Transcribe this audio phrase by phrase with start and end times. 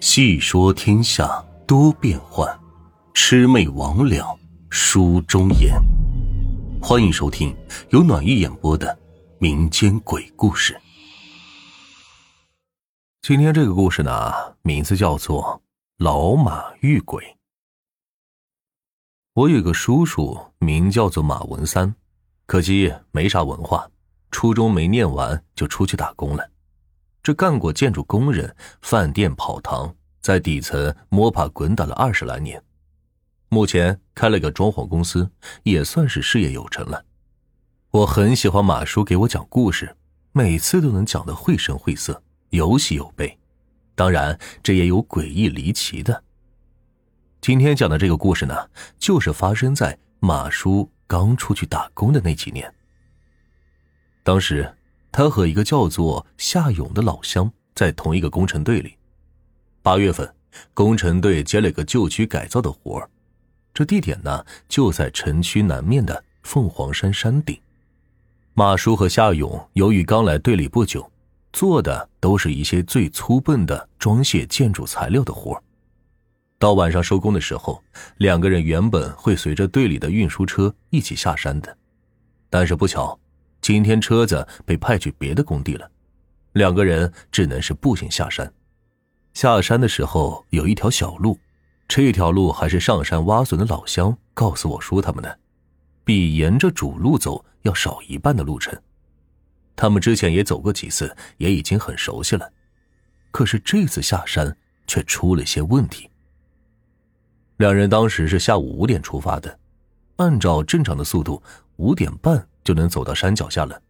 [0.00, 2.48] 细说天下多变幻，
[3.14, 4.38] 魑魅魍魉
[4.70, 5.74] 书中言。
[6.80, 7.54] 欢迎收听
[7.90, 8.96] 由暖玉演播的
[9.40, 10.80] 民间鬼故事。
[13.22, 14.32] 今天这个故事呢，
[14.62, 15.42] 名字叫做
[15.98, 17.24] 《老马遇鬼》。
[19.34, 21.92] 我有个叔叔，名叫做马文三，
[22.46, 23.90] 可惜没啥文化，
[24.30, 26.48] 初中没念完就出去打工了。
[27.28, 32.64] 这干过建筑工人、饭店跑堂，在底层摸爬滚打了二十来年，
[33.50, 35.30] 目前开了个装潢公司，
[35.62, 37.04] 也算是事业有成了。
[37.90, 39.94] 我很喜欢马叔给我讲故事，
[40.32, 43.38] 每次都能讲得绘声绘色，有喜有悲，
[43.94, 46.24] 当然这也有诡异离奇的。
[47.42, 52.74] 今天讲的这个故事呢，就是发生在马叔刚出去打工的那几年，
[54.22, 54.74] 当时。
[55.10, 58.96] 他和一个叫做夏勇的老乡在同一个工程队里。
[59.82, 60.34] 八月份，
[60.74, 63.08] 工程队接了个旧区改造的活，
[63.72, 67.58] 这地点呢就在城区南面的凤凰山山顶。
[68.54, 71.10] 马叔和夏勇由于刚来队里不久，
[71.52, 75.62] 做的都是一些最粗笨的装卸建筑材料的活。
[76.58, 77.82] 到晚上收工的时候，
[78.16, 81.78] 两个人原本会随着队里的运输车一起下山的，
[82.50, 83.18] 但是不巧。
[83.68, 85.90] 今天车子被派去别的工地了，
[86.52, 88.50] 两个人只能是步行下山。
[89.34, 91.38] 下山的时候有一条小路，
[91.86, 95.38] 这条路还是上山挖笋的老乡告诉我叔他们的，
[96.02, 98.74] 比沿着主路走要少一半的路程。
[99.76, 102.50] 他们之前也走过几次，也已经很熟悉了。
[103.30, 106.08] 可是这次下山却出了些问题。
[107.58, 109.58] 两人当时是下午五点出发的，
[110.16, 111.42] 按照正常的速度，
[111.76, 112.48] 五点半。
[112.68, 113.80] 就能走到山脚下了，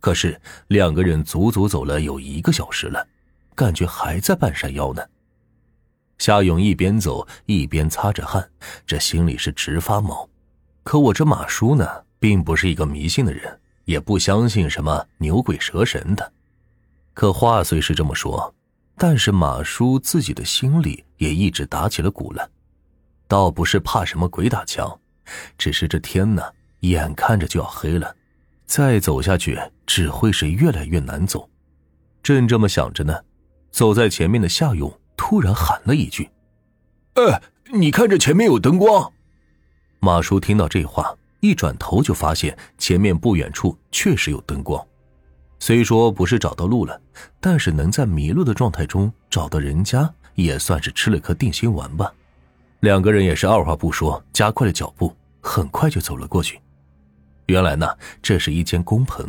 [0.00, 3.08] 可是两个人足足走了有一个小时了，
[3.54, 5.02] 感觉还在半山腰呢。
[6.18, 8.46] 夏勇一边走一边擦着汗，
[8.84, 10.28] 这心里是直发毛。
[10.82, 16.30] 可我这马叔呢，并不是一个迷信的人，也不相信什么牛鬼蛇神的。
[17.14, 18.54] 可话虽是这么说，
[18.98, 22.50] 但是马叔自己的心里也一直打起了鼓了。
[23.26, 25.00] 倒不是怕什么鬼打墙，
[25.56, 26.42] 只是这天呢，
[26.80, 28.14] 眼看着就要黑了。
[28.68, 31.48] 再走下去只会是越来越难走，
[32.22, 33.18] 正这么想着呢，
[33.70, 36.28] 走在前面的夏勇突然喊了一句
[37.16, 37.42] ：“哎，
[37.72, 39.10] 你看这前面有灯光。”
[40.00, 44.86] 马叔听到这话，一转头就发现前面不远处确实有灯光。
[45.58, 47.00] 虽说不是找到路了，
[47.40, 52.12] 但是能在迷路的状态中找到人家，也算是吃了颗定心丸吧。
[52.80, 56.60] 两个人也是二话不说，加快了脚步，很快就走了过去。
[57.48, 57.88] 原来呢，
[58.22, 59.26] 这是一间工棚。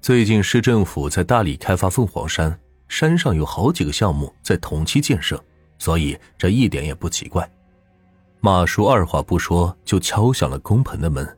[0.00, 5.42] 最近市政府在大力开发凤凰山，山上有好几个项目在同期建设，
[5.76, 7.48] 所以这一点也不奇怪。
[8.38, 11.36] 马叔二话不说就敲响了工棚的门。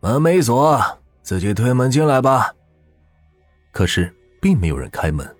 [0.00, 0.80] 门没锁，
[1.22, 2.50] 自己推门进来吧。
[3.70, 5.36] 可是并没有人开门，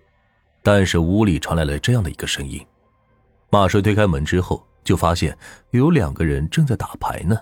[0.63, 2.63] 但是屋里传来了这样的一个声音。
[3.49, 5.37] 马叔推开门之后，就发现
[5.71, 7.39] 有两个人正在打牌呢。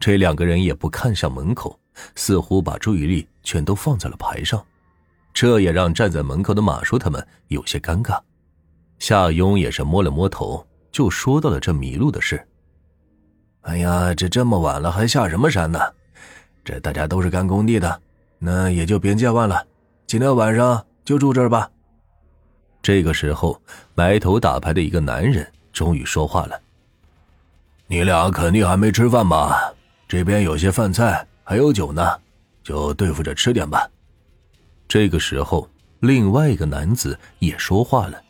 [0.00, 1.78] 这两个人也不看向门口，
[2.16, 4.64] 似乎把注意力全都放在了牌上，
[5.34, 8.18] 这也让站在门口的马叔他们有些尴尬。
[8.98, 12.42] 夏雍也是摸了摸头，就说到了这迷路的事。
[13.62, 15.78] 哎呀，这这么晚了还下什么山呢？
[16.64, 18.00] 这大家都是干工地的，
[18.38, 19.66] 那也就别见外了。
[20.06, 21.70] 今天晚上就住这儿吧。
[22.80, 23.60] 这个时候，
[23.94, 26.58] 埋头打牌的一个男人终于说话了
[27.86, 29.74] ：“你俩肯定还没吃饭吧？”
[30.10, 32.04] 这边有些饭菜，还有酒呢，
[32.64, 33.88] 就对付着吃点吧。
[34.88, 38.20] 这个时候，另外一个男子也说话了。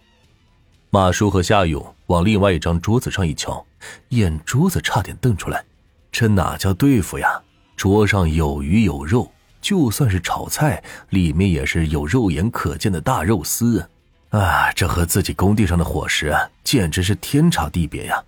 [0.90, 3.64] 马叔和夏勇往另外一张桌子上一瞧，
[4.10, 5.64] 眼珠子差点瞪出来。
[6.12, 7.40] 这哪叫对付呀？
[7.76, 13.88] 桌上有鱼有肉，就算是炒菜，里面也是有肉眼可见的大肉丝
[14.28, 14.70] 啊！
[14.72, 18.22] 这和自己工地上的伙食啊简直是天差地别呀！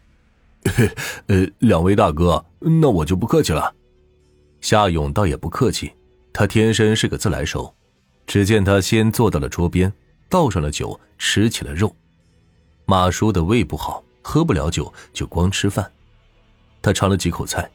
[1.28, 2.44] 呃，两位大哥。
[2.60, 3.74] 那我就不客气了。
[4.60, 5.92] 夏勇倒也不客气，
[6.32, 7.74] 他天生是个自来熟。
[8.26, 9.92] 只见他先坐到了桌边，
[10.28, 11.94] 倒上了酒，吃起了肉。
[12.84, 15.90] 马叔的胃不好，喝不了酒，就光吃饭。
[16.80, 17.68] 他尝了几口菜，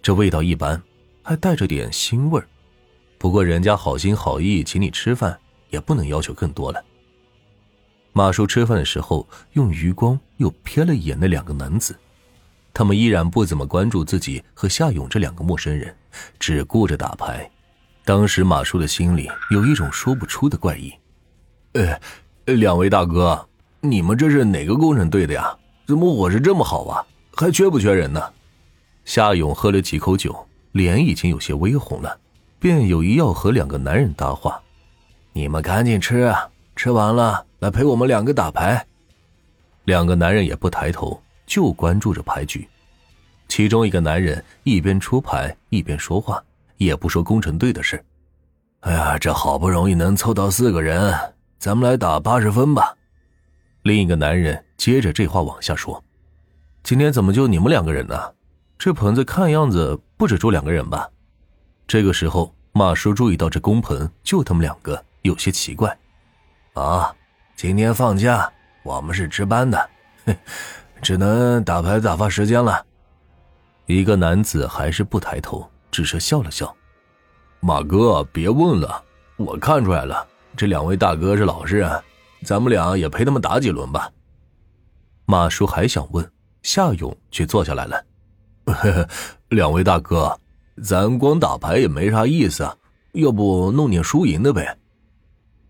[0.00, 0.82] 这味道一般，
[1.22, 2.42] 还带着点腥味
[3.18, 5.38] 不过人家好心好意请你吃饭，
[5.70, 6.82] 也不能要求更多了。
[8.16, 11.94] 马叔吃饭的时候，用余光又瞥了一眼那两个男子。
[12.72, 15.94] 他们依然不怎么关注自己和夏勇这两个陌生人，
[16.38, 17.46] 只顾着打牌。
[18.06, 20.90] 当时马叔的心里有一种说不出的怪异。
[21.74, 22.00] 呃，
[22.54, 23.46] 两位大哥，
[23.82, 25.54] 你们这是哪个工程队的呀？
[25.86, 27.04] 怎么伙食这么好啊？
[27.34, 28.22] 还缺不缺人呢？
[29.04, 30.34] 夏勇喝了几口酒，
[30.72, 32.18] 脸已经有些微红了，
[32.58, 34.58] 便有意要和两个男人搭话
[35.34, 38.86] ：“你们赶紧吃啊，吃完了来陪我们两个打牌。”
[39.84, 42.68] 两个男人也不抬头，就关注着牌局。
[43.48, 46.42] 其中一个男人一边出牌一边说话，
[46.76, 48.04] 也不说工程队的事。
[48.80, 51.16] 哎呀，这好不容易能凑到四个人，
[51.58, 52.96] 咱们来打八十分吧。
[53.82, 56.02] 另一个男人接着这话往下说
[56.82, 58.34] ：“今天怎么就你们两个人呢？
[58.76, 61.08] 这棚子看样子不止住两个人吧？”
[61.86, 65.96] 这个时候，马叔注意到这工棚就他们两个，有些奇怪。
[66.74, 67.14] 啊，
[67.56, 69.88] 今天放假，我们是值班的，
[71.00, 72.84] 只能打牌打发时间了。
[73.86, 76.76] 一个男子还是不抬头，只是笑了笑。
[77.60, 79.02] 马哥，别问了，
[79.38, 81.90] 我看出来了，这两位大哥是老实人，
[82.44, 84.10] 咱们俩也陪他们打几轮吧。
[85.24, 86.30] 马叔还想问，
[86.62, 88.04] 夏勇却坐下来了。
[89.48, 90.38] 两位大哥，
[90.84, 92.76] 咱光打牌也没啥意思啊，
[93.12, 94.76] 要不弄点输赢的呗？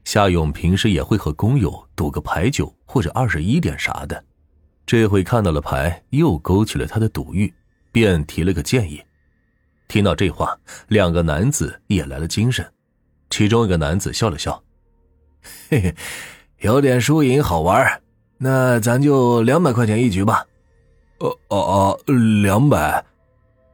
[0.07, 4.25] 夏勇平时也会和工友赌个牌九或者二十一点啥的，
[4.87, 7.53] 这回看到了牌，又勾起了他的赌欲。
[7.91, 9.03] 便提了个建议。
[9.89, 10.57] 听到这话，
[10.89, 12.65] 两个男子也来了精神。
[13.31, 14.63] 其中一个男子笑了笑
[15.71, 15.95] ：“嘿嘿，
[16.59, 18.01] 有点输赢好玩，
[18.37, 20.47] 那咱就两百块钱一局吧。
[21.19, 22.01] ”“哦哦哦，
[22.43, 23.03] 两百。”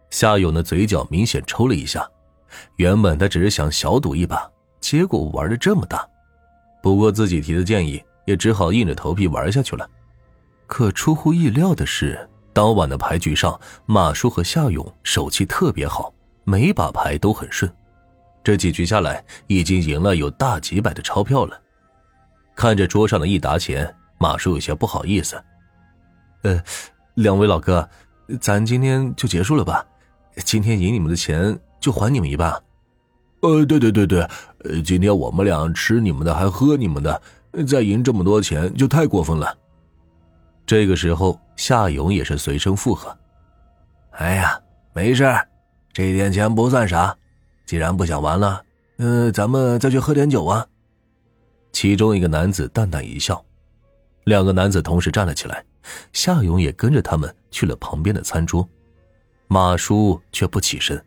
[0.09, 2.09] 夏勇的嘴角明显抽了一下。
[2.77, 4.49] 原本他只是想小赌一把，
[4.81, 6.09] 结果玩的这么大。
[6.83, 9.89] 不过自己提的建议，也只好硬着头皮玩下去了。
[10.67, 12.29] 可出乎意料的是。
[12.55, 16.13] 当晚的牌局上，马叔和夏勇手气特别好，
[16.45, 17.73] 每把牌都很顺。
[18.45, 21.59] 这几局下来，已经赢了有大几百的钞票了。
[22.55, 25.43] 看着桌上的一沓钱，马叔有些不好意思
[26.45, 26.63] ：“呃，
[27.15, 27.89] 两位老哥，
[28.39, 29.83] 咱今天就结束了吧？
[30.45, 32.63] 今天赢你们的钱就还你们一半。
[33.43, 34.21] ”“呃，对对对对，
[34.65, 37.21] 呃，今天我们俩吃你们的，还喝你们的，
[37.67, 39.57] 再赢这么多钱就太过分了。”
[40.65, 43.17] 这个时候，夏勇也是随声附和
[44.19, 44.59] ：“哎呀，
[44.93, 45.25] 没事，
[45.93, 47.15] 这点钱不算啥。
[47.67, 48.63] 既然不想玩了，
[48.99, 50.65] 嗯，咱们再去喝点酒啊。”
[51.73, 53.45] 其中一个男子淡淡一笑，
[54.25, 55.65] 两个男子同时站了起来，
[56.13, 58.67] 夏勇也跟着他们去了旁边的餐桌。
[59.49, 61.03] 马叔却不起身，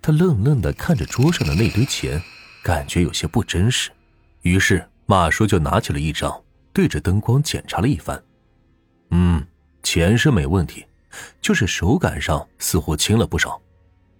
[0.00, 2.22] 他愣愣的看着桌上的那堆钱，
[2.62, 3.90] 感觉有些不真实。
[4.42, 6.42] 于是马叔就拿起了一张，
[6.72, 8.22] 对着灯光检查了一番。
[9.10, 9.44] 嗯，
[9.82, 10.84] 钱是没问题，
[11.40, 13.60] 就是手感上似乎轻了不少。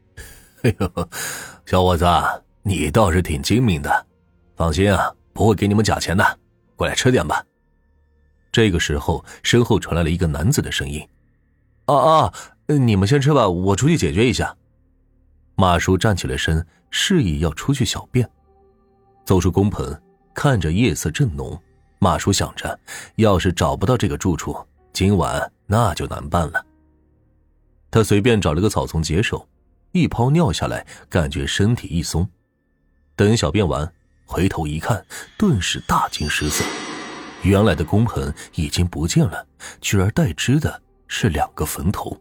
[0.63, 1.09] 哎呦，
[1.65, 2.07] 小伙子，
[2.63, 4.07] 你倒是挺精明的。
[4.57, 6.39] 放心啊，不会给你们假钱的。
[6.77, 7.45] 过来吃点吧。
[8.51, 11.07] 这个时候，身后传来了一个男子的声音
[11.87, 12.35] ：“啊啊，
[12.67, 14.57] 你们先吃吧，我出去解决一下。”
[15.57, 18.29] 马叔站起了身，示意要出去小便。
[19.25, 19.99] 走出工棚，
[20.35, 21.61] 看着夜色正浓，
[21.99, 22.79] 马叔想着，
[23.17, 24.57] 要是找不到这个住处。
[24.93, 26.65] 今晚那就难办了。
[27.91, 29.49] 他随便找了个草丛解手，
[29.93, 32.29] 一泡尿下来，感觉身体一松。
[33.15, 33.91] 等小便完，
[34.27, 35.05] 回头一看，
[35.39, 36.63] 顿时大惊失色。
[37.43, 39.47] 原来的工棚已经不见了，
[39.81, 42.15] 取而代之的是两个坟头。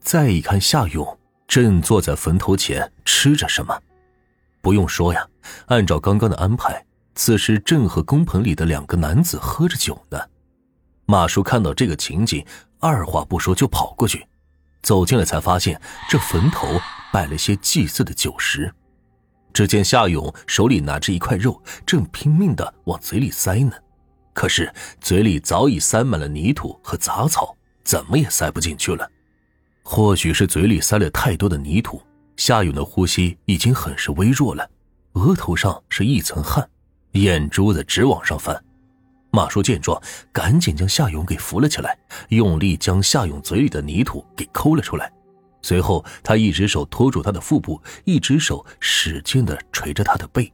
[0.00, 1.18] 再一看，夏勇
[1.50, 3.76] 正坐在坟头前吃着什么。
[4.60, 5.26] 不用说呀，
[5.66, 6.80] 按照刚刚的安排，
[7.16, 10.18] 此时正和工棚里的两个男子喝着酒呢。
[11.06, 12.46] 马叔看到这个情景，
[12.78, 14.24] 二话不说就跑过去，
[14.80, 16.68] 走进来才发现这坟头
[17.12, 18.72] 摆了些祭祀的酒食。
[19.52, 23.72] 只见夏勇手里拿着一块肉，正拼命的往嘴里塞呢，
[24.32, 29.10] 可是嘴里早已塞满了泥土和杂草，怎么也塞不进去了。
[29.92, 32.00] 或许是嘴里塞了太多的泥土，
[32.36, 34.70] 夏勇的呼吸已经很是微弱了，
[35.14, 36.64] 额头上是一层汗，
[37.14, 38.56] 眼珠子直往上翻。
[39.32, 45.12] 马叔见状，赶紧将夏勇给扶了起来，用力将夏勇嘴里的泥土给抠了出来。
[45.60, 50.52] 随后，他一只手托住他的腹部，一只手使劲的捶着他的背。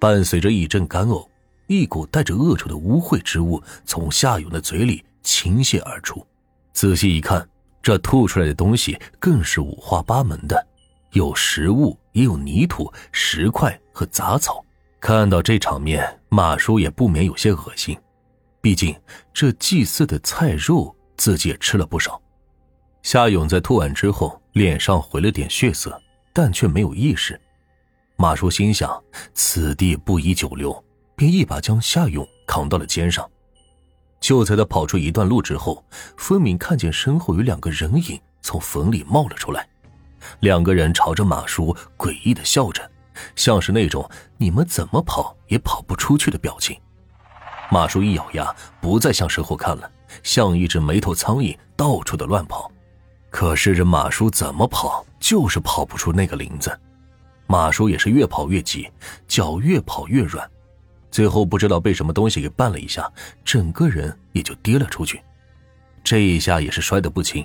[0.00, 1.28] 伴随着一阵干呕，
[1.68, 6.26] 一股带着恶臭的污秽之物从夏勇的嘴里倾泻而出。
[6.72, 7.48] 仔细一看，
[7.86, 10.66] 这吐出来的东西更是五花八门的，
[11.12, 14.60] 有食物，也有泥土、石块和杂草。
[14.98, 17.96] 看到这场面，马叔也不免有些恶心。
[18.60, 18.92] 毕竟
[19.32, 22.20] 这祭祀的菜肉，自己也吃了不少。
[23.04, 25.96] 夏勇在吐完之后，脸上回了点血色，
[26.32, 27.40] 但却没有意识。
[28.16, 29.00] 马叔心想：
[29.32, 33.24] 此地不宜久留，便一把将夏勇扛到了肩上。
[34.20, 35.84] 就在他跑出一段路之后，
[36.16, 39.68] 分明看见身后有两个人影从坟里冒了出来。
[40.40, 42.90] 两个人朝着马叔诡异的笑着，
[43.36, 46.76] 像是那种你们怎么跑也跑不出去的表情。
[47.70, 49.90] 马叔一咬牙，不再向身后看了，
[50.22, 52.70] 像一只没头苍蝇，到处的乱跑。
[53.30, 56.76] 可是这马叔怎么跑，就是跑不出那个林子。
[57.46, 58.90] 马叔也是越跑越急，
[59.28, 60.48] 脚越跑越软，
[61.10, 63.10] 最后不知道被什么东西给绊了一下，
[63.44, 65.22] 整个人也就跌了出去。
[66.04, 67.44] 这一下也是摔得不轻，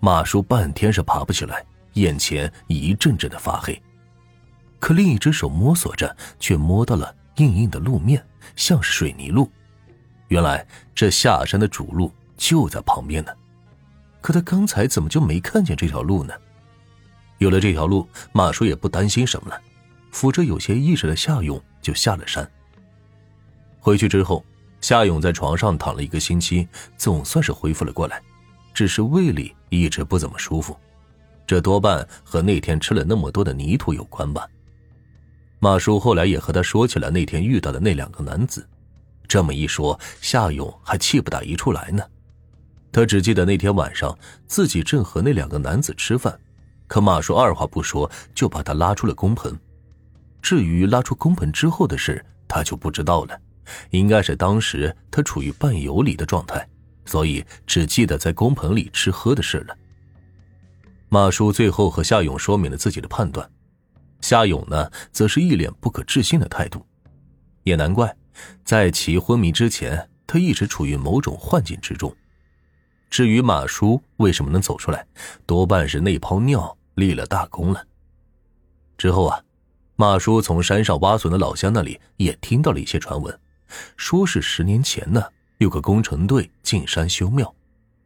[0.00, 3.80] 马叔半天是爬不起来，眼前一阵阵的发黑。
[4.78, 8.24] 可另一只手摸索着，却摸到了硬硬的路面。
[8.56, 9.50] 像是水泥路，
[10.28, 13.32] 原来这下山的主路就在旁边呢。
[14.20, 16.34] 可他刚才怎么就没看见这条路呢？
[17.38, 19.58] 有了这条路，马叔也不担心什么了，
[20.12, 22.46] 扶着有些意识的夏勇就下了山。
[23.84, 24.42] 回去之后，
[24.80, 28.18] 夏勇在床上躺了一个星期，总算是恢复了过来，
[28.72, 30.74] 只是胃里一直不怎么舒服，
[31.46, 34.48] 这多半和那天吃了那么多的泥土有关吧。
[35.58, 38.66] 马叔后来也和他说起了那天遇到的那两个男子，
[39.28, 42.02] 这么一说，夏勇还气不打一处来呢。
[42.90, 46.34] 他只记得那天晚上自己正和那两个男子吃饭，
[46.86, 49.54] 可马叔二话不说就把他拉出了工棚。
[50.40, 53.38] 至于拉出工棚之后的事，他就不知道了。
[53.90, 56.68] 应该是当时他处于半游离的状态，
[57.04, 59.76] 所以只记得在工棚里吃喝的事了。
[61.08, 63.48] 马叔最后和夏勇说明了自己的判断。
[64.20, 66.84] 夏勇呢，则是一脸不可置信的态度，
[67.62, 68.16] 也难怪，
[68.64, 72.14] 在其昏迷之前，他一直处于某种幻境之中。
[73.10, 75.06] 至于马叔为什么能走出来，
[75.44, 77.86] 多半是那泡尿立了大功了。
[78.96, 79.40] 之后啊，
[79.94, 83.38] 马叔从山上挖笋的老乡那里也听到了一些传闻，
[83.96, 85.22] 说是十年前呢，
[85.58, 87.54] 有个工程队进山修庙，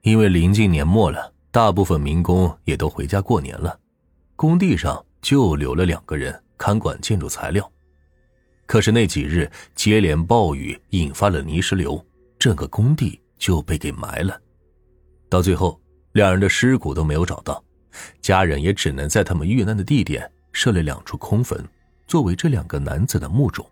[0.03, 3.79] 因为临近年末了，大部分民工也都回家过年了，
[4.37, 5.05] 工地上。
[5.21, 7.69] 就留了两个人看管建筑材料，
[8.67, 12.03] 可是那几日接连暴雨引发了泥石流，
[12.39, 14.41] 整个工地就被给埋了。
[15.29, 15.79] 到最后，
[16.13, 17.63] 两人的尸骨都没有找到，
[18.23, 21.63] 家人也只能在他们遇难的地点设了两处空坟，
[22.07, 23.69] 作为这两个男子的墓冢。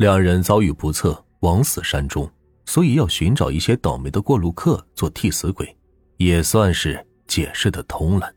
[0.00, 2.26] 两人遭遇不测，枉死山中，
[2.64, 5.76] 所以要寻找一些倒霉的过路客做替死鬼，
[6.16, 8.32] 也算是解释得通了。